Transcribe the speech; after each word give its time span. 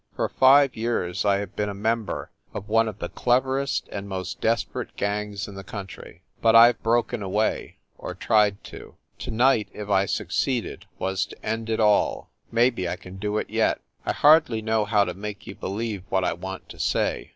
For 0.15 0.29
five 0.29 0.75
years 0.75 1.25
I 1.25 1.37
have 1.37 1.55
been 1.55 1.69
a 1.69 1.75
member 1.75 2.31
of 2.55 2.67
one 2.67 2.87
of 2.87 2.97
the 2.97 3.07
cleverest 3.09 3.87
and 3.91 4.09
most 4.09 4.41
desperate 4.41 4.95
gangs 4.95 5.47
in 5.47 5.53
the 5.53 5.63
country. 5.63 6.23
But 6.41 6.55
I 6.55 6.71
ve 6.71 6.79
broken 6.81 7.21
away 7.21 7.77
or 7.99 8.15
tried 8.15 8.63
to. 8.63 8.95
To 9.19 9.29
night, 9.31 9.69
if 9.73 9.89
I 9.91 10.07
succeeded, 10.07 10.87
was 10.97 11.27
to 11.27 11.45
end 11.45 11.69
it 11.69 11.79
all. 11.79 12.31
Maybe 12.51 12.89
I 12.89 12.95
can 12.95 13.17
do 13.17 13.37
it 13.37 13.51
yet. 13.51 13.79
I 14.03 14.11
hardly 14.13 14.59
know 14.59 14.85
how 14.85 15.03
to 15.03 15.13
make 15.13 15.45
you 15.45 15.53
believe 15.53 16.01
what 16.09 16.23
I 16.23 16.33
want 16.33 16.67
to 16.69 16.79
say. 16.79 17.29